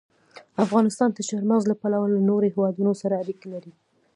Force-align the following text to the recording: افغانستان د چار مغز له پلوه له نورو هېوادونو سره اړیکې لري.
افغانستان 0.65 1.09
د 1.13 1.19
چار 1.27 1.43
مغز 1.49 1.63
له 1.71 1.75
پلوه 1.81 2.07
له 2.13 2.19
نورو 2.29 2.49
هېوادونو 2.53 2.91
سره 3.01 3.19
اړیکې 3.21 3.47
لري. 3.53 3.71